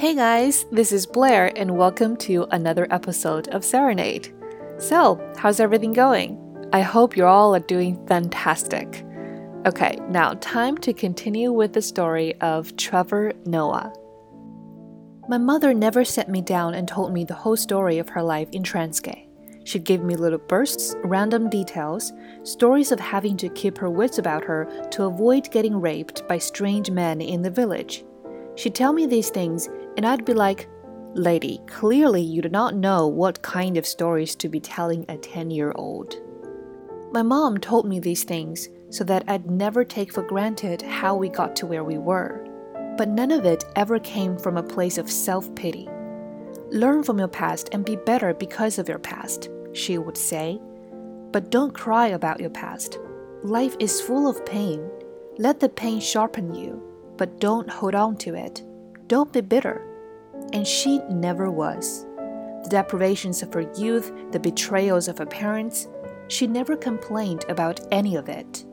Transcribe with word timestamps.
Hey 0.00 0.14
guys, 0.14 0.64
this 0.72 0.92
is 0.92 1.04
Blair, 1.04 1.52
and 1.56 1.76
welcome 1.76 2.16
to 2.24 2.46
another 2.52 2.86
episode 2.90 3.48
of 3.48 3.62
Serenade. 3.62 4.34
So, 4.78 5.20
how's 5.36 5.60
everything 5.60 5.92
going? 5.92 6.38
I 6.72 6.80
hope 6.80 7.18
you 7.18 7.26
all 7.26 7.54
are 7.54 7.60
doing 7.60 8.02
fantastic. 8.06 9.04
Okay, 9.66 9.98
now 10.08 10.32
time 10.40 10.78
to 10.78 10.94
continue 10.94 11.52
with 11.52 11.74
the 11.74 11.82
story 11.82 12.34
of 12.40 12.74
Trevor 12.78 13.34
Noah. 13.44 13.92
My 15.28 15.36
mother 15.36 15.74
never 15.74 16.02
set 16.02 16.30
me 16.30 16.40
down 16.40 16.72
and 16.72 16.88
told 16.88 17.12
me 17.12 17.24
the 17.24 17.34
whole 17.34 17.58
story 17.58 17.98
of 17.98 18.08
her 18.08 18.22
life 18.22 18.48
in 18.52 18.62
Transkei. 18.62 19.26
She'd 19.64 19.84
give 19.84 20.02
me 20.02 20.16
little 20.16 20.38
bursts, 20.38 20.96
random 21.04 21.50
details, 21.50 22.10
stories 22.42 22.90
of 22.90 23.00
having 23.00 23.36
to 23.36 23.50
keep 23.50 23.76
her 23.76 23.90
wits 23.90 24.16
about 24.16 24.44
her 24.44 24.64
to 24.92 25.04
avoid 25.04 25.50
getting 25.50 25.78
raped 25.78 26.26
by 26.26 26.38
strange 26.38 26.90
men 26.90 27.20
in 27.20 27.42
the 27.42 27.50
village. 27.50 28.02
She'd 28.56 28.74
tell 28.74 28.92
me 28.92 29.06
these 29.06 29.30
things, 29.30 29.68
and 29.96 30.06
I'd 30.06 30.24
be 30.24 30.34
like, 30.34 30.68
Lady, 31.14 31.60
clearly 31.66 32.22
you 32.22 32.40
do 32.40 32.48
not 32.48 32.76
know 32.76 33.08
what 33.08 33.42
kind 33.42 33.76
of 33.76 33.86
stories 33.86 34.36
to 34.36 34.48
be 34.48 34.60
telling 34.60 35.04
a 35.08 35.16
10 35.16 35.50
year 35.50 35.72
old. 35.74 36.14
My 37.12 37.22
mom 37.22 37.58
told 37.58 37.86
me 37.88 37.98
these 37.98 38.22
things 38.22 38.68
so 38.90 39.02
that 39.04 39.24
I'd 39.26 39.50
never 39.50 39.84
take 39.84 40.12
for 40.12 40.22
granted 40.22 40.82
how 40.82 41.16
we 41.16 41.28
got 41.28 41.56
to 41.56 41.66
where 41.66 41.82
we 41.82 41.98
were. 41.98 42.46
But 42.96 43.08
none 43.08 43.32
of 43.32 43.44
it 43.44 43.64
ever 43.74 43.98
came 43.98 44.38
from 44.38 44.56
a 44.56 44.62
place 44.62 44.98
of 44.98 45.10
self 45.10 45.52
pity. 45.56 45.88
Learn 46.70 47.02
from 47.02 47.18
your 47.18 47.28
past 47.28 47.70
and 47.72 47.84
be 47.84 47.96
better 47.96 48.32
because 48.32 48.78
of 48.78 48.88
your 48.88 49.00
past, 49.00 49.48
she 49.72 49.98
would 49.98 50.16
say. 50.16 50.60
But 51.32 51.50
don't 51.50 51.74
cry 51.74 52.08
about 52.08 52.38
your 52.38 52.50
past. 52.50 52.98
Life 53.42 53.74
is 53.80 54.00
full 54.00 54.28
of 54.28 54.46
pain. 54.46 54.88
Let 55.38 55.58
the 55.58 55.68
pain 55.68 55.98
sharpen 55.98 56.54
you, 56.54 56.80
but 57.16 57.40
don't 57.40 57.68
hold 57.68 57.94
on 57.96 58.16
to 58.18 58.34
it. 58.34 58.62
Don't 59.10 59.32
be 59.32 59.40
bitter. 59.40 59.84
And 60.52 60.64
she 60.64 61.00
never 61.10 61.50
was. 61.50 62.06
The 62.62 62.68
deprivations 62.70 63.42
of 63.42 63.52
her 63.54 63.68
youth, 63.76 64.12
the 64.30 64.38
betrayals 64.38 65.08
of 65.08 65.18
her 65.18 65.26
parents, 65.26 65.88
she 66.28 66.46
never 66.46 66.76
complained 66.76 67.44
about 67.48 67.80
any 67.90 68.14
of 68.14 68.28
it. 68.28 68.64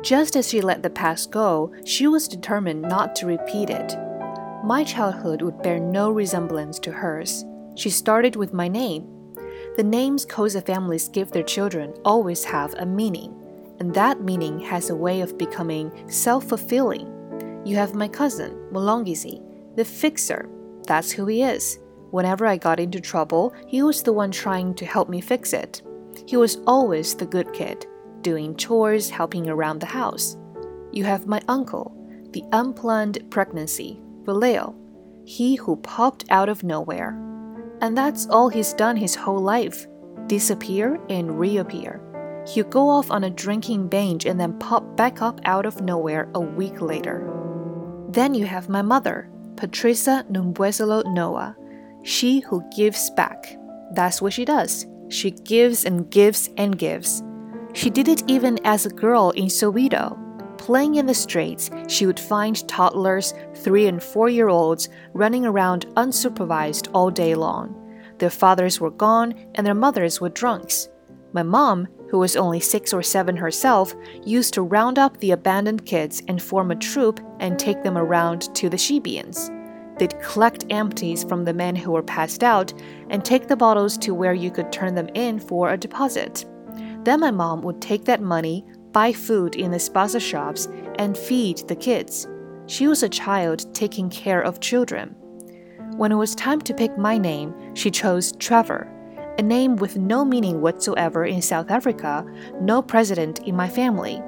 Just 0.00 0.36
as 0.36 0.48
she 0.48 0.60
let 0.60 0.84
the 0.84 0.90
past 0.90 1.32
go, 1.32 1.74
she 1.84 2.06
was 2.06 2.28
determined 2.28 2.82
not 2.82 3.16
to 3.16 3.26
repeat 3.26 3.68
it. 3.68 3.96
My 4.62 4.84
childhood 4.84 5.42
would 5.42 5.60
bear 5.60 5.80
no 5.80 6.12
resemblance 6.12 6.78
to 6.78 6.92
hers. 6.92 7.44
She 7.74 7.90
started 7.90 8.36
with 8.36 8.52
my 8.52 8.68
name. 8.68 9.08
The 9.76 9.82
names 9.82 10.24
Xhosa 10.24 10.64
families 10.64 11.08
give 11.08 11.32
their 11.32 11.42
children 11.42 11.94
always 12.04 12.44
have 12.44 12.74
a 12.74 12.86
meaning, 12.86 13.34
and 13.80 13.92
that 13.94 14.20
meaning 14.20 14.60
has 14.60 14.90
a 14.90 14.94
way 14.94 15.20
of 15.20 15.36
becoming 15.36 15.90
self 16.08 16.44
fulfilling. 16.44 17.10
You 17.64 17.74
have 17.74 17.94
my 17.94 18.06
cousin, 18.06 18.52
Mlungisi, 18.70 19.43
the 19.76 19.84
fixer. 19.84 20.48
That's 20.86 21.10
who 21.10 21.26
he 21.26 21.42
is. 21.42 21.78
Whenever 22.10 22.46
I 22.46 22.56
got 22.56 22.78
into 22.78 23.00
trouble, 23.00 23.54
he 23.66 23.82
was 23.82 24.02
the 24.02 24.12
one 24.12 24.30
trying 24.30 24.74
to 24.74 24.86
help 24.86 25.08
me 25.08 25.20
fix 25.20 25.52
it. 25.52 25.82
He 26.26 26.36
was 26.36 26.58
always 26.66 27.14
the 27.14 27.26
good 27.26 27.52
kid, 27.52 27.86
doing 28.22 28.56
chores, 28.56 29.10
helping 29.10 29.48
around 29.48 29.80
the 29.80 29.86
house. 29.86 30.36
You 30.92 31.04
have 31.04 31.26
my 31.26 31.40
uncle, 31.48 31.92
the 32.30 32.44
unplanned 32.52 33.18
pregnancy, 33.30 34.00
Velile, 34.22 34.74
he 35.24 35.56
who 35.56 35.76
popped 35.76 36.24
out 36.30 36.48
of 36.48 36.62
nowhere. 36.62 37.18
And 37.80 37.98
that's 37.98 38.28
all 38.28 38.48
he's 38.48 38.72
done 38.72 38.96
his 38.96 39.14
whole 39.14 39.40
life 39.40 39.86
disappear 40.26 40.98
and 41.10 41.38
reappear. 41.38 42.00
He'll 42.46 42.64
go 42.64 42.88
off 42.88 43.10
on 43.10 43.24
a 43.24 43.30
drinking 43.30 43.88
binge 43.88 44.26
and 44.26 44.38
then 44.38 44.58
pop 44.58 44.96
back 44.96 45.22
up 45.22 45.40
out 45.44 45.66
of 45.66 45.82
nowhere 45.82 46.30
a 46.34 46.40
week 46.40 46.80
later. 46.80 47.30
Then 48.08 48.34
you 48.34 48.46
have 48.46 48.68
my 48.68 48.82
mother, 48.82 49.30
Patricia 49.56 50.24
Nombuyiselo 50.30 51.04
Noah, 51.12 51.56
she 52.02 52.40
who 52.40 52.62
gives 52.76 53.10
back. 53.10 53.56
That's 53.92 54.20
what 54.20 54.32
she 54.32 54.44
does. 54.44 54.86
She 55.08 55.30
gives 55.30 55.84
and 55.84 56.10
gives 56.10 56.50
and 56.56 56.78
gives. 56.78 57.22
She 57.72 57.90
did 57.90 58.08
it 58.08 58.22
even 58.28 58.58
as 58.64 58.86
a 58.86 58.90
girl 58.90 59.30
in 59.30 59.46
Soweto. 59.46 60.20
Playing 60.58 60.94
in 60.94 61.06
the 61.06 61.14
streets, 61.14 61.70
she 61.88 62.06
would 62.06 62.18
find 62.18 62.66
toddlers, 62.68 63.34
three 63.56 63.86
and 63.86 64.02
four 64.02 64.28
year 64.28 64.48
olds, 64.48 64.88
running 65.12 65.44
around 65.44 65.86
unsupervised 65.96 66.88
all 66.94 67.10
day 67.10 67.34
long. 67.34 67.80
Their 68.18 68.30
fathers 68.30 68.80
were 68.80 68.90
gone 68.90 69.34
and 69.54 69.66
their 69.66 69.74
mothers 69.74 70.20
were 70.20 70.30
drunks. 70.30 70.88
My 71.32 71.42
mom, 71.42 71.88
who 72.14 72.20
was 72.20 72.36
only 72.36 72.60
six 72.60 72.92
or 72.92 73.02
seven 73.02 73.34
herself, 73.34 73.92
used 74.22 74.54
to 74.54 74.62
round 74.62 75.00
up 75.00 75.18
the 75.18 75.32
abandoned 75.32 75.84
kids 75.84 76.22
and 76.28 76.40
form 76.40 76.70
a 76.70 76.76
troop 76.76 77.18
and 77.40 77.58
take 77.58 77.82
them 77.82 77.98
around 77.98 78.54
to 78.54 78.68
the 78.70 78.76
shebeens. 78.76 79.50
They'd 79.98 80.16
collect 80.20 80.64
empties 80.70 81.24
from 81.24 81.44
the 81.44 81.52
men 81.52 81.74
who 81.74 81.90
were 81.90 82.04
passed 82.04 82.44
out 82.44 82.72
and 83.10 83.24
take 83.24 83.48
the 83.48 83.56
bottles 83.56 83.98
to 83.98 84.14
where 84.14 84.32
you 84.32 84.52
could 84.52 84.70
turn 84.70 84.94
them 84.94 85.08
in 85.14 85.40
for 85.40 85.70
a 85.72 85.76
deposit. 85.76 86.44
Then 87.02 87.18
my 87.18 87.32
mom 87.32 87.62
would 87.62 87.82
take 87.82 88.04
that 88.04 88.22
money, 88.22 88.64
buy 88.92 89.12
food 89.12 89.56
in 89.56 89.72
the 89.72 89.78
spaza 89.78 90.20
shops, 90.20 90.68
and 91.00 91.18
feed 91.18 91.66
the 91.66 91.74
kids. 91.74 92.28
She 92.66 92.86
was 92.86 93.02
a 93.02 93.08
child 93.08 93.74
taking 93.74 94.08
care 94.08 94.40
of 94.40 94.60
children. 94.60 95.16
When 95.96 96.12
it 96.12 96.14
was 96.14 96.36
time 96.36 96.60
to 96.60 96.74
pick 96.74 96.96
my 96.96 97.18
name, 97.18 97.74
she 97.74 97.90
chose 97.90 98.30
Trevor, 98.36 98.88
a 99.38 99.42
name 99.42 99.76
with 99.76 99.96
no 99.96 100.24
meaning 100.24 100.60
whatsoever 100.60 101.24
in 101.24 101.42
South 101.42 101.70
Africa, 101.70 102.24
no 102.60 102.80
president 102.80 103.40
in 103.40 103.56
my 103.56 103.68
family. 103.68 104.22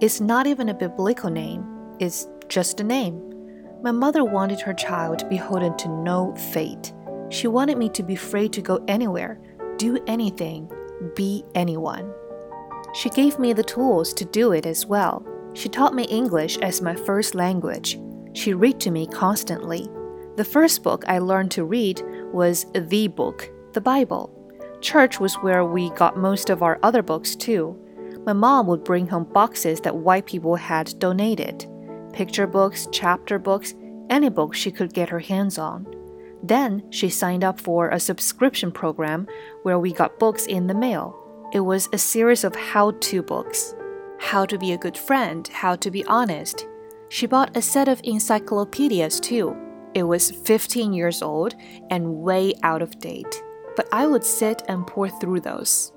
It's 0.00 0.20
not 0.20 0.46
even 0.46 0.68
a 0.68 0.74
biblical 0.74 1.30
name, 1.30 1.64
it's 1.98 2.26
just 2.48 2.80
a 2.80 2.84
name. 2.84 3.20
My 3.82 3.90
mother 3.90 4.24
wanted 4.24 4.60
her 4.60 4.74
child 4.74 5.18
to 5.18 5.26
be 5.26 5.36
beholden 5.36 5.76
to 5.78 5.88
no 5.88 6.34
fate. 6.36 6.92
She 7.30 7.48
wanted 7.48 7.78
me 7.78 7.88
to 7.90 8.02
be 8.02 8.14
free 8.14 8.48
to 8.50 8.60
go 8.60 8.84
anywhere, 8.88 9.40
do 9.76 9.98
anything, 10.06 10.70
be 11.16 11.44
anyone. 11.54 12.12
She 12.94 13.08
gave 13.08 13.38
me 13.38 13.52
the 13.52 13.64
tools 13.64 14.12
to 14.14 14.24
do 14.24 14.52
it 14.52 14.66
as 14.66 14.86
well. 14.86 15.26
She 15.54 15.68
taught 15.68 15.94
me 15.94 16.04
English 16.04 16.58
as 16.58 16.82
my 16.82 16.94
first 16.94 17.34
language. 17.34 17.98
She 18.34 18.54
read 18.54 18.80
to 18.80 18.90
me 18.90 19.06
constantly. 19.06 19.88
The 20.36 20.44
first 20.44 20.82
book 20.82 21.04
I 21.08 21.18
learned 21.18 21.50
to 21.52 21.64
read 21.64 22.02
was 22.32 22.66
the 22.74 23.08
book, 23.08 23.50
the 23.72 23.80
Bible. 23.80 24.41
Church 24.82 25.20
was 25.20 25.34
where 25.36 25.64
we 25.64 25.90
got 25.90 26.16
most 26.18 26.50
of 26.50 26.62
our 26.62 26.78
other 26.82 27.02
books 27.02 27.34
too. 27.34 27.78
My 28.26 28.32
mom 28.32 28.66
would 28.66 28.84
bring 28.84 29.06
home 29.06 29.24
boxes 29.24 29.80
that 29.80 29.96
white 29.96 30.26
people 30.26 30.56
had 30.56 30.98
donated 30.98 31.66
picture 32.12 32.46
books, 32.46 32.86
chapter 32.92 33.38
books, 33.38 33.74
any 34.10 34.28
book 34.28 34.54
she 34.54 34.70
could 34.70 34.92
get 34.92 35.08
her 35.08 35.20
hands 35.20 35.56
on. 35.56 35.86
Then 36.42 36.82
she 36.90 37.08
signed 37.08 37.42
up 37.42 37.58
for 37.58 37.88
a 37.88 37.98
subscription 37.98 38.70
program 38.70 39.26
where 39.62 39.78
we 39.78 39.94
got 39.94 40.18
books 40.18 40.44
in 40.44 40.66
the 40.66 40.74
mail. 40.74 41.16
It 41.54 41.60
was 41.60 41.88
a 41.92 41.98
series 41.98 42.44
of 42.44 42.54
how 42.54 42.90
to 42.90 43.22
books 43.22 43.74
how 44.22 44.46
to 44.46 44.56
be 44.56 44.72
a 44.72 44.78
good 44.78 44.96
friend, 44.96 45.48
how 45.48 45.74
to 45.74 45.90
be 45.90 46.04
honest. 46.04 46.66
She 47.08 47.26
bought 47.26 47.56
a 47.56 47.60
set 47.60 47.88
of 47.88 48.00
encyclopedias 48.04 49.18
too. 49.18 49.56
It 49.94 50.04
was 50.04 50.30
15 50.30 50.92
years 50.92 51.22
old 51.22 51.54
and 51.90 52.22
way 52.22 52.54
out 52.62 52.82
of 52.82 52.98
date, 53.00 53.42
but 53.76 53.88
I 53.92 54.06
would 54.06 54.24
sit 54.24 54.62
and 54.68 54.86
pore 54.86 55.08
through 55.08 55.40
those. 55.40 55.92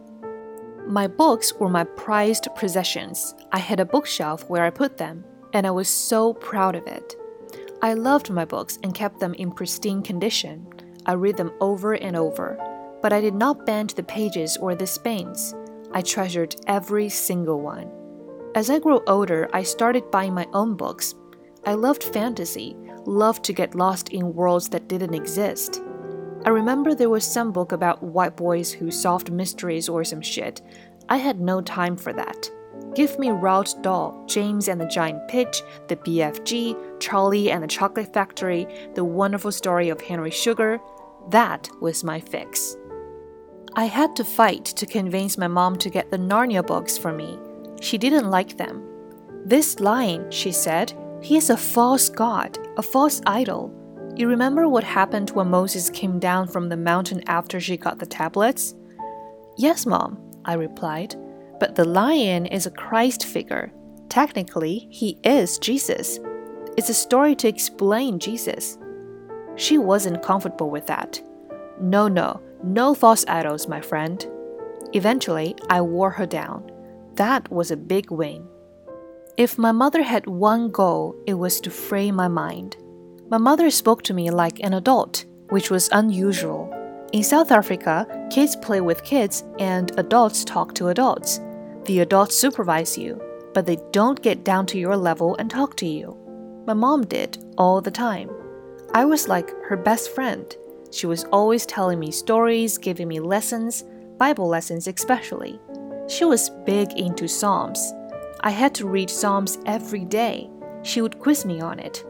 My 0.88 1.08
books 1.08 1.53
were 1.53 1.69
my 1.69 1.84
prized 1.84 2.47
possessions. 2.56 3.34
I 3.52 3.59
had 3.59 3.80
a 3.80 3.86
bookshelf 3.86 4.47
where 4.50 4.63
I 4.63 4.69
put 4.69 4.97
them 4.97 5.24
and 5.53 5.66
I 5.66 5.72
was 5.72 5.88
so 5.88 6.34
proud 6.34 6.75
of 6.75 6.85
it. 6.85 7.16
I 7.81 7.94
loved 7.94 8.30
my 8.30 8.46
books 8.46 8.78
and 8.84 8.94
kept 8.94 9.19
them 9.19 9.34
in 9.34 9.52
pristine 9.52 10.02
condition. 10.02 10.68
I 11.06 11.14
read 11.14 11.38
them 11.38 11.52
over 11.59 11.94
and 11.94 12.16
over, 12.16 12.58
but 13.02 13.14
I 13.14 13.22
did 13.22 13.35
not 13.35 13.66
bend 13.66 13.91
the 13.91 14.03
pages 14.03 14.58
or 14.58 14.76
the 14.76 14.88
spines. 14.88 15.53
I 15.91 16.02
treasured 16.02 16.55
every 16.67 17.09
single 17.09 17.61
one. 17.61 17.91
As 18.55 18.70
I 18.70 18.79
grew 18.79 19.02
older, 19.08 19.49
I 19.53 19.64
started 19.64 20.11
buying 20.11 20.34
my 20.34 20.47
own 20.53 20.76
books. 20.76 21.16
I 21.66 21.73
loved 21.73 22.03
fantasy, 22.03 22.76
loved 23.05 23.44
to 23.46 23.53
get 23.53 23.76
lost 23.76 24.09
in 24.09 24.34
worlds 24.34 24.70
that 24.70 24.88
didn't 24.88 25.14
exist. 25.14 25.82
I 26.46 26.50
remember 26.50 26.94
there 26.94 27.09
was 27.09 27.26
some 27.26 27.52
book 27.52 27.72
about 27.72 28.03
white 28.03 28.36
boys 28.36 28.72
who 28.72 28.92
solved 28.92 29.32
mysteries 29.32 29.90
or 29.90 30.03
some 30.03 30.22
shit. 30.22 30.62
I 31.09 31.18
had 31.18 31.42
no 31.42 31.59
time 31.59 31.97
for 31.97 32.14
that. 32.14 32.52
Give 32.94 33.18
me 33.18 33.30
Roald 33.30 33.82
Dahl, 33.82 34.24
James 34.28 34.68
and 34.68 34.80
the 34.80 34.86
Giant 34.86 35.28
Peach, 35.28 35.64
the 35.88 35.96
BFG, 35.96 37.00
Charlie 37.00 37.50
and 37.50 37.64
the 37.64 37.68
Chocolate 37.68 38.14
Factory, 38.14 38.68
the 38.94 39.03
wonderful 39.03 39.52
story 39.52 39.90
of 39.90 40.00
Henry 40.00 40.30
Sugar. 40.30 40.80
That 41.32 41.68
was 41.82 42.03
my 42.03 42.20
fix. 42.20 42.78
I 43.74 43.86
had 43.86 44.16
to 44.16 44.24
fight 44.24 44.66
to 44.66 44.86
convince 44.86 45.40
my 45.40 45.47
mom 45.47 45.78
to 45.80 45.90
get 45.90 46.12
the 46.12 46.18
Narnia 46.18 46.66
books 46.66 46.96
for 46.96 47.12
me. 47.12 47.40
She 47.82 47.97
didn't 47.97 48.30
like 48.30 48.56
them. 48.56 48.88
This 49.46 49.80
lion, 49.80 50.30
she 50.30 50.52
said, 50.52 50.94
he 51.22 51.38
is 51.38 51.50
a 51.50 51.58
false 51.58 52.08
god, 52.08 52.59
a 52.78 52.84
false 52.84 53.20
idol. 53.26 53.74
You 54.16 54.29
remember 54.29 54.70
what 54.70 54.85
happened 54.85 55.32
when 55.32 55.50
Moses 55.50 55.90
came 55.90 56.20
down 56.20 56.47
from 56.47 56.70
the 56.70 56.78
mountain 56.78 57.22
after 57.28 57.59
she 57.59 57.76
got 57.76 58.00
the 58.00 58.06
tablets? 58.06 58.73
Yes, 59.58 59.85
Mom, 59.85 60.17
I 60.46 60.53
replied. 60.53 61.16
But 61.59 61.76
the 61.76 61.84
lion 61.84 62.46
is 62.46 62.66
a 62.66 62.72
Christ 62.72 63.26
figure. 63.26 63.73
Technically, 64.08 64.88
he 64.90 65.20
is 65.26 65.58
Jesus. 65.58 66.17
It's 66.78 66.88
a 66.88 66.94
story 66.94 67.35
to 67.35 67.50
explain 67.50 68.20
Jesus. 68.20 68.78
She 69.58 69.78
wasn't 69.78 70.23
comfortable 70.23 70.70
with 70.70 70.88
that. 70.88 71.22
No, 71.82 72.08
no, 72.08 72.41
no 72.64 72.94
false 72.94 73.26
idols, 73.28 73.68
my 73.68 73.82
friend. 73.82 74.26
Eventually, 74.94 75.58
I 75.70 75.82
wore 75.82 76.11
her 76.11 76.26
down. 76.26 76.72
That 77.16 77.52
was 77.52 77.70
a 77.70 77.78
big 77.78 78.11
win. 78.11 78.47
If 79.35 79.58
my 79.58 79.73
mother 79.73 80.03
had 80.03 80.26
one 80.26 80.72
goal, 80.72 81.16
it 81.28 81.34
was 81.34 81.59
to 81.61 81.70
free 81.70 82.11
my 82.11 82.29
mind. 82.29 82.78
My 83.27 83.39
mother 83.39 83.72
spoke 83.72 84.03
to 84.03 84.13
me 84.13 84.29
like 84.29 84.59
an 84.59 84.73
adult, 84.73 85.25
which 85.49 85.72
was 85.72 85.89
unusual. 85.91 86.72
In 87.11 87.23
South 87.23 87.51
Africa, 87.51 88.05
kids 88.29 88.55
play 88.55 88.81
with 88.81 89.03
kids 89.03 89.43
and 89.57 89.91
adults 89.97 90.43
talk 90.43 90.75
to 90.75 90.89
adults. 90.89 91.39
The 91.85 92.01
adults 92.01 92.35
supervise 92.35 92.99
you, 92.99 93.19
but 93.55 93.66
they 93.66 93.77
don't 93.91 94.22
get 94.22 94.43
down 94.43 94.67
to 94.67 94.77
your 94.77 94.95
level 94.95 95.35
and 95.37 95.49
talk 95.49 95.75
to 95.77 95.87
you. 95.87 96.16
My 96.67 96.73
mom 96.73 97.03
did 97.03 97.43
all 97.57 97.81
the 97.81 97.89
time. 97.89 98.29
I 98.93 99.05
was 99.05 99.27
like 99.27 99.49
her 99.69 99.77
best 99.77 100.13
friend. 100.13 100.55
She 100.91 101.07
was 101.07 101.23
always 101.25 101.66
telling 101.66 101.99
me 101.99 102.11
stories, 102.11 102.77
giving 102.77 103.07
me 103.07 103.19
lessons, 103.19 103.85
Bible 104.17 104.47
lessons 104.47 104.87
especially. 104.87 105.59
She 106.07 106.25
was 106.25 106.51
big 106.63 106.91
into 106.93 107.27
Psalms. 107.27 107.91
I 108.41 108.51
had 108.51 108.75
to 108.75 108.87
read 108.87 109.09
Psalms 109.09 109.57
every 109.66 110.05
day. 110.05 110.47
She 110.83 111.01
would 111.01 111.17
quiz 111.17 111.43
me 111.43 111.59
on 111.59 111.79
it. 111.79 112.05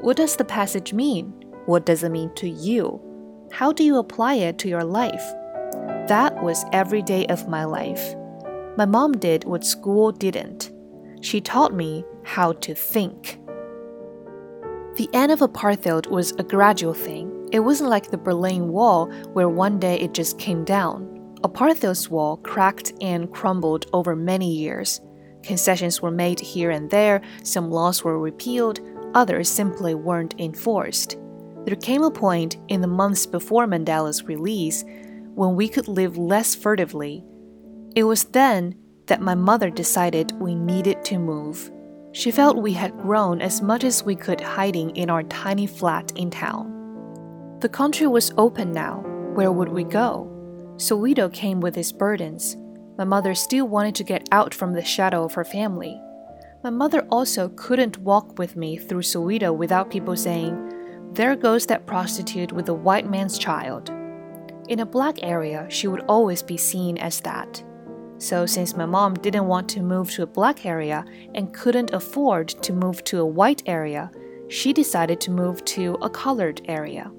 What 0.00 0.16
does 0.16 0.36
the 0.36 0.46
passage 0.46 0.94
mean? 0.94 1.26
What 1.66 1.84
does 1.84 2.02
it 2.02 2.08
mean 2.08 2.34
to 2.36 2.48
you? 2.48 2.98
How 3.52 3.70
do 3.70 3.84
you 3.84 3.98
apply 3.98 4.34
it 4.34 4.56
to 4.60 4.68
your 4.68 4.82
life? 4.82 5.22
That 6.08 6.42
was 6.42 6.64
every 6.72 7.02
day 7.02 7.26
of 7.26 7.48
my 7.48 7.64
life. 7.64 8.14
My 8.78 8.86
mom 8.86 9.12
did 9.12 9.44
what 9.44 9.62
school 9.62 10.10
didn't. 10.10 10.70
She 11.20 11.42
taught 11.42 11.74
me 11.74 12.02
how 12.24 12.52
to 12.54 12.74
think. 12.74 13.38
The 14.96 15.10
end 15.12 15.32
of 15.32 15.40
apartheid 15.40 16.06
was 16.06 16.32
a 16.32 16.44
gradual 16.44 16.94
thing. 16.94 17.48
It 17.52 17.60
wasn't 17.60 17.90
like 17.90 18.10
the 18.10 18.16
Berlin 18.16 18.68
Wall, 18.68 19.12
where 19.34 19.50
one 19.50 19.78
day 19.78 19.98
it 20.00 20.14
just 20.14 20.38
came 20.38 20.64
down. 20.64 21.08
Apartheid's 21.42 22.08
wall 22.08 22.38
cracked 22.38 22.94
and 23.02 23.30
crumbled 23.32 23.84
over 23.92 24.16
many 24.16 24.50
years. 24.50 25.02
Concessions 25.42 26.00
were 26.00 26.10
made 26.10 26.40
here 26.40 26.70
and 26.70 26.88
there, 26.90 27.20
some 27.42 27.70
laws 27.70 28.02
were 28.02 28.18
repealed, 28.18 28.80
others 29.14 29.48
simply 29.48 29.94
weren't 29.94 30.34
enforced. 30.38 31.16
There 31.64 31.76
came 31.76 32.02
a 32.02 32.10
point 32.10 32.56
in 32.68 32.80
the 32.80 32.86
months 32.86 33.26
before 33.26 33.66
Mandela's 33.66 34.24
release 34.24 34.84
when 35.34 35.56
we 35.56 35.68
could 35.68 35.88
live 35.88 36.16
less 36.16 36.54
furtively. 36.54 37.24
It 37.94 38.04
was 38.04 38.24
then 38.24 38.74
that 39.06 39.20
my 39.20 39.34
mother 39.34 39.70
decided 39.70 40.32
we 40.40 40.54
needed 40.54 41.04
to 41.04 41.18
move. 41.18 41.70
She 42.12 42.30
felt 42.30 42.56
we 42.56 42.72
had 42.72 42.98
grown 42.98 43.40
as 43.40 43.62
much 43.62 43.84
as 43.84 44.02
we 44.02 44.16
could 44.16 44.40
hiding 44.40 44.90
in 44.96 45.10
our 45.10 45.22
tiny 45.24 45.66
flat 45.66 46.12
in 46.16 46.30
town. 46.30 47.58
The 47.60 47.68
country 47.68 48.06
was 48.06 48.32
open 48.36 48.72
now. 48.72 49.02
Where 49.34 49.52
would 49.52 49.68
we 49.68 49.84
go? 49.84 50.26
Soweto 50.76 51.32
came 51.32 51.60
with 51.60 51.76
its 51.76 51.92
burdens. 51.92 52.56
My 52.96 53.04
mother 53.04 53.34
still 53.34 53.68
wanted 53.68 53.94
to 53.96 54.04
get 54.04 54.28
out 54.32 54.54
from 54.54 54.72
the 54.72 54.84
shadow 54.84 55.24
of 55.24 55.34
her 55.34 55.44
family. 55.44 56.00
My 56.62 56.68
mother 56.68 57.06
also 57.10 57.48
couldn't 57.48 57.96
walk 57.98 58.38
with 58.38 58.54
me 58.54 58.76
through 58.76 59.00
Soweto 59.00 59.56
without 59.56 59.90
people 59.90 60.14
saying, 60.14 61.12
There 61.14 61.34
goes 61.34 61.64
that 61.66 61.86
prostitute 61.86 62.52
with 62.52 62.68
a 62.68 62.74
white 62.74 63.08
man's 63.08 63.38
child. 63.38 63.88
In 64.68 64.80
a 64.80 64.86
black 64.86 65.22
area, 65.22 65.66
she 65.70 65.88
would 65.88 66.04
always 66.06 66.42
be 66.42 66.58
seen 66.58 66.98
as 66.98 67.20
that. 67.20 67.64
So, 68.18 68.44
since 68.44 68.76
my 68.76 68.84
mom 68.84 69.14
didn't 69.14 69.46
want 69.46 69.70
to 69.70 69.80
move 69.80 70.10
to 70.10 70.24
a 70.24 70.26
black 70.26 70.66
area 70.66 71.06
and 71.34 71.54
couldn't 71.54 71.94
afford 71.94 72.48
to 72.48 72.74
move 72.74 73.02
to 73.04 73.20
a 73.20 73.26
white 73.26 73.62
area, 73.64 74.10
she 74.48 74.74
decided 74.74 75.18
to 75.22 75.30
move 75.30 75.64
to 75.64 75.96
a 76.02 76.10
colored 76.10 76.60
area. 76.68 77.10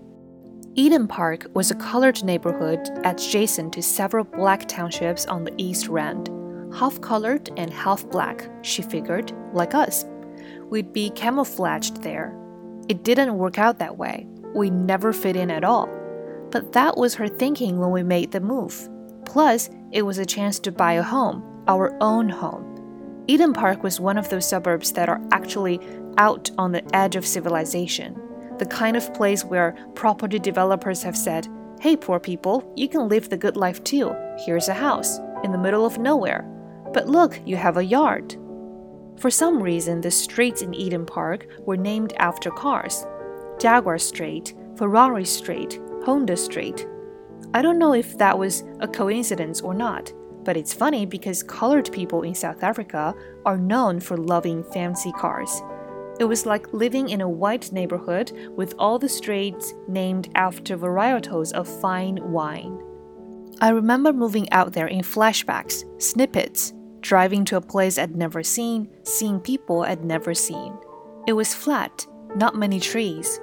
Eden 0.75 1.07
Park 1.07 1.47
was 1.55 1.71
a 1.71 1.75
colored 1.75 2.23
neighborhood 2.23 2.87
adjacent 3.03 3.73
to 3.73 3.81
several 3.81 4.23
black 4.23 4.67
townships 4.67 5.25
on 5.25 5.43
the 5.43 5.53
East 5.57 5.87
Rand. 5.87 6.29
Half 6.73 7.01
colored 7.01 7.49
and 7.57 7.71
half 7.71 8.07
black, 8.09 8.49
she 8.61 8.81
figured, 8.81 9.33
like 9.53 9.75
us. 9.75 10.05
We'd 10.69 10.93
be 10.93 11.09
camouflaged 11.11 12.01
there. 12.01 12.35
It 12.87 13.03
didn't 13.03 13.37
work 13.37 13.57
out 13.57 13.79
that 13.79 13.97
way. 13.97 14.27
We 14.55 14.69
never 14.69 15.13
fit 15.13 15.35
in 15.35 15.51
at 15.51 15.63
all. 15.63 15.89
But 16.49 16.73
that 16.73 16.97
was 16.97 17.15
her 17.15 17.27
thinking 17.27 17.77
when 17.77 17.91
we 17.91 18.03
made 18.03 18.31
the 18.31 18.39
move. 18.39 18.89
Plus, 19.25 19.69
it 19.91 20.01
was 20.03 20.17
a 20.17 20.25
chance 20.25 20.59
to 20.59 20.71
buy 20.71 20.93
a 20.93 21.03
home, 21.03 21.43
our 21.67 21.95
own 22.01 22.29
home. 22.29 22.67
Eden 23.27 23.53
Park 23.53 23.83
was 23.83 23.99
one 23.99 24.17
of 24.17 24.29
those 24.29 24.47
suburbs 24.47 24.91
that 24.93 25.09
are 25.09 25.21
actually 25.31 25.79
out 26.17 26.49
on 26.57 26.71
the 26.71 26.95
edge 26.95 27.15
of 27.15 27.25
civilization, 27.25 28.19
the 28.57 28.65
kind 28.65 28.97
of 28.97 29.13
place 29.13 29.45
where 29.45 29.75
property 29.95 30.39
developers 30.39 31.03
have 31.03 31.15
said, 31.15 31.47
Hey, 31.79 31.95
poor 31.95 32.19
people, 32.19 32.71
you 32.75 32.87
can 32.87 33.07
live 33.07 33.29
the 33.29 33.37
good 33.37 33.57
life 33.57 33.83
too. 33.83 34.15
Here's 34.45 34.67
a 34.67 34.73
house 34.73 35.19
in 35.43 35.51
the 35.51 35.57
middle 35.57 35.85
of 35.85 35.97
nowhere. 35.97 36.45
But 36.93 37.07
look, 37.07 37.39
you 37.45 37.55
have 37.55 37.77
a 37.77 37.85
yard. 37.85 38.37
For 39.17 39.29
some 39.29 39.61
reason, 39.61 40.01
the 40.01 40.11
streets 40.11 40.61
in 40.61 40.73
Eden 40.73 41.05
Park 41.05 41.47
were 41.65 41.77
named 41.77 42.13
after 42.17 42.51
cars 42.51 43.05
Jaguar 43.59 43.97
Street, 43.97 44.55
Ferrari 44.77 45.25
Street, 45.25 45.79
Honda 46.03 46.35
Street, 46.35 46.87
I 47.53 47.61
don't 47.61 47.79
know 47.79 47.93
if 47.93 48.17
that 48.17 48.37
was 48.37 48.63
a 48.79 48.87
coincidence 48.87 49.59
or 49.59 49.73
not, 49.73 50.13
but 50.45 50.55
it's 50.55 50.73
funny 50.73 51.05
because 51.05 51.43
colored 51.43 51.91
people 51.91 52.21
in 52.21 52.33
South 52.33 52.63
Africa 52.63 53.13
are 53.45 53.57
known 53.57 53.99
for 53.99 54.15
loving 54.15 54.63
fancy 54.63 55.11
cars. 55.11 55.61
It 56.19 56.23
was 56.23 56.45
like 56.45 56.71
living 56.71 57.09
in 57.09 57.19
a 57.19 57.27
white 57.27 57.71
neighborhood 57.73 58.31
with 58.55 58.73
all 58.79 58.97
the 58.97 59.09
streets 59.09 59.73
named 59.89 60.29
after 60.35 60.77
varietals 60.77 61.51
of 61.51 61.67
fine 61.81 62.19
wine. 62.31 62.79
I 63.59 63.69
remember 63.69 64.13
moving 64.13 64.49
out 64.51 64.71
there 64.71 64.87
in 64.87 65.01
flashbacks, 65.01 65.83
snippets, 66.01 66.73
driving 67.01 67.45
to 67.45 67.57
a 67.57 67.61
place 67.61 67.97
I'd 67.97 68.15
never 68.15 68.43
seen, 68.43 68.89
seeing 69.03 69.39
people 69.39 69.83
I'd 69.83 70.05
never 70.05 70.33
seen. 70.33 70.77
It 71.27 71.33
was 71.33 71.53
flat, 71.53 72.07
not 72.35 72.55
many 72.55 72.79
trees, 72.79 73.39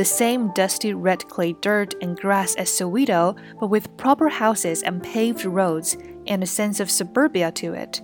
the 0.00 0.04
same 0.06 0.50
dusty 0.54 0.94
red 0.94 1.28
clay 1.28 1.52
dirt 1.60 1.94
and 2.00 2.18
grass 2.18 2.54
as 2.54 2.70
Soweto, 2.70 3.36
but 3.60 3.66
with 3.66 3.94
proper 3.98 4.30
houses 4.30 4.82
and 4.82 5.02
paved 5.02 5.44
roads 5.44 5.98
and 6.26 6.42
a 6.42 6.46
sense 6.46 6.80
of 6.80 6.90
suburbia 6.90 7.52
to 7.52 7.74
it. 7.74 8.00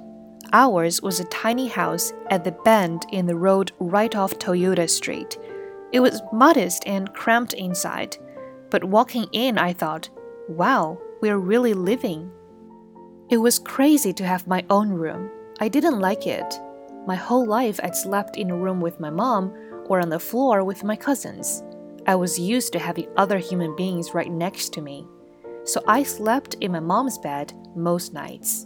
Ours 0.53 1.01
was 1.01 1.21
a 1.21 1.25
tiny 1.25 1.69
house 1.69 2.13
at 2.29 2.45
the 2.45 2.53
bend 2.53 3.07
in 3.13 3.25
the 3.25 3.35
road 3.35 3.73
right 3.79 4.15
off 4.15 4.39
Toyota 4.39 4.89
Street. 4.91 5.39
It 5.93 6.01
was 6.01 6.21
modest 6.33 6.87
and 6.87 7.13
cramped 7.15 7.55
inside, 7.55 8.19
but 8.71 8.85
walking 8.85 9.27
in, 9.33 9.57
I 9.57 9.73
thought, 9.73 10.11
wow, 10.49 11.01
we're 11.23 11.39
really 11.39 11.73
living. 11.73 12.31
It 13.29 13.39
was 13.39 13.59
crazy 13.59 14.13
to 14.13 14.25
have 14.25 14.47
my 14.47 14.65
own 14.71 14.91
room. 14.91 15.29
I 15.59 15.67
didn't 15.67 15.99
like 15.99 16.29
it. 16.29 16.61
My 17.09 17.17
whole 17.17 17.45
life 17.45 17.81
I'd 17.83 17.97
slept 17.97 18.37
in 18.37 18.51
a 18.51 18.57
room 18.57 18.81
with 18.81 19.01
my 19.01 19.11
mom 19.11 19.53
or 19.87 20.01
on 20.01 20.11
the 20.11 20.21
floor 20.21 20.63
with 20.63 20.85
my 20.85 20.95
cousins. 20.95 21.65
I 22.07 22.15
was 22.15 22.39
used 22.39 22.73
to 22.75 22.79
having 22.79 23.09
other 23.17 23.39
human 23.39 23.75
beings 23.75 24.15
right 24.15 24.31
next 24.31 24.73
to 24.75 24.81
me, 24.81 25.09
so 25.65 25.83
I 25.89 26.05
slept 26.05 26.55
in 26.61 26.71
my 26.71 26.79
mom's 26.79 27.19
bed 27.19 27.53
most 27.75 28.13
nights. 28.13 28.65